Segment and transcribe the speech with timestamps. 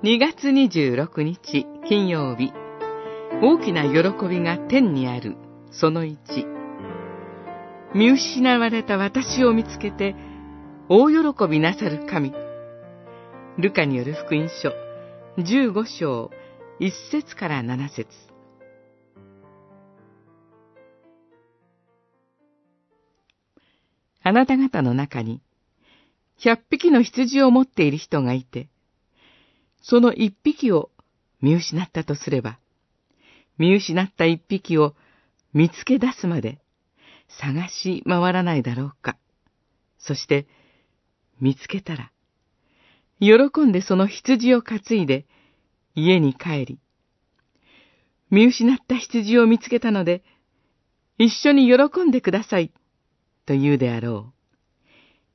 [0.00, 2.52] 2月26日金曜日。
[3.42, 5.36] 大きな喜びが天にある。
[5.72, 6.16] その1
[7.96, 10.14] 見失われた私を見つけて
[10.88, 12.32] 大喜びなさる神。
[13.58, 14.72] ルカによる福音書。
[15.38, 16.30] 15章
[16.78, 18.06] 1節から7節。
[24.22, 25.42] あなた方の中に
[26.38, 28.68] 100匹の羊を持っている人がいて、
[29.88, 30.90] その1匹を
[31.40, 32.58] 見失ったとすれば、
[33.56, 34.94] 見失った1匹を
[35.54, 36.60] 見つけ出すまで
[37.40, 39.16] 探し回らないだろうか。
[39.98, 40.46] そして、
[41.40, 42.12] 見つけたら、
[43.18, 45.24] 喜んでその羊を担いで
[45.94, 46.78] 家に帰り、
[48.30, 50.22] 見失った羊を見つけたので、
[51.16, 52.72] 一緒に喜んでください、
[53.46, 54.34] と言うであろ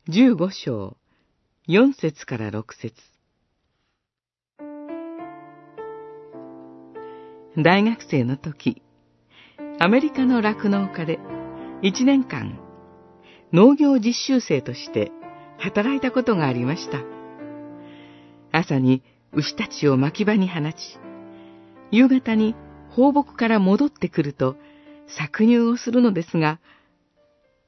[0.08, 0.12] う。
[0.12, 0.96] 十五章、
[1.66, 2.94] 四節から六節
[7.58, 8.82] 大学生の時、
[9.80, 11.20] アメリカの酪農家で
[11.84, 12.60] 一年間
[13.52, 15.12] 農業実習生として
[15.60, 17.04] 働いたことがありました。
[18.52, 20.98] 朝に牛たちを牧場に放ち、
[21.92, 22.56] 夕方に
[22.90, 24.56] 放牧から戻ってくると
[25.08, 26.60] 搾乳をするのですが、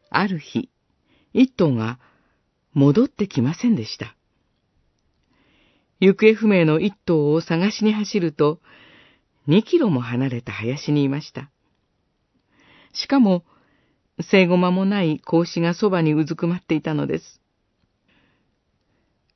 [0.09, 0.72] ある日、
[1.31, 1.99] 一頭が
[2.73, 4.16] 戻ってきませんでした。
[5.99, 8.59] 行方不明の一頭を探しに走ると、
[9.48, 11.50] 2キロも離れた林にいました。
[12.94, 13.44] しかも、
[14.22, 17.42] 生後間もない子がそばにうずくまっていたのです。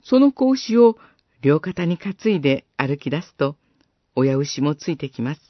[0.03, 0.97] その子を
[1.41, 3.57] 両肩に担いで歩き出すと、
[4.15, 5.41] 親牛もついてきます。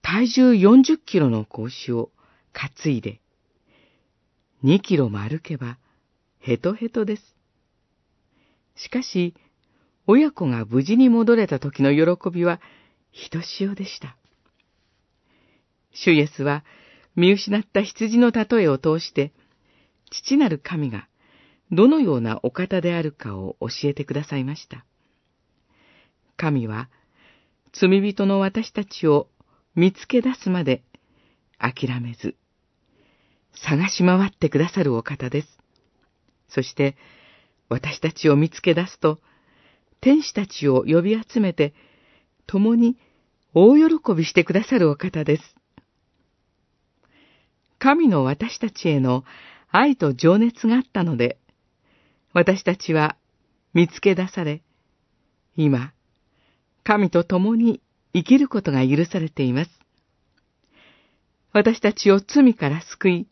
[0.00, 2.10] 体重40キロの子を
[2.54, 3.20] 担いで、
[4.64, 5.78] 2キロも歩けば
[6.38, 7.36] ヘトヘトです。
[8.76, 9.34] しかし、
[10.10, 12.62] 親子が無事に戻れた時の喜びは
[13.12, 14.16] ひとしおでした。
[15.92, 16.64] 主イエスは
[17.14, 19.32] 見失った羊の例えを通して、
[20.10, 21.08] 父なる神が
[21.70, 24.86] どのようなお方であるかを教えてくださいました。
[26.38, 26.88] 神は
[27.78, 29.28] 罪人の私たちを
[29.74, 30.82] 見つけ出すまで
[31.58, 32.34] 諦めず、
[33.52, 35.48] 探し回ってくださるお方です。
[36.48, 36.96] そして、
[37.68, 39.20] 私たちを見つけ出すと、
[40.00, 41.74] 天使たちを呼び集めて、
[42.46, 42.96] 共に
[43.54, 45.42] 大喜びしてくださるお方です。
[47.78, 49.24] 神の私たちへの
[49.70, 51.38] 愛と情熱があったので、
[52.32, 53.16] 私たちは
[53.74, 54.62] 見つけ出され、
[55.56, 55.92] 今、
[56.84, 57.80] 神と共に
[58.14, 59.70] 生きることが許されています。
[61.52, 63.28] 私たちを罪から救い、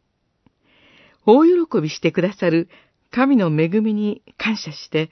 [1.25, 2.69] 大喜びしてくださる
[3.10, 5.10] 神の恵みに感謝して、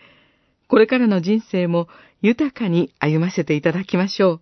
[0.68, 1.88] これからの人生も
[2.22, 4.40] 豊かに歩ませていただきましょう。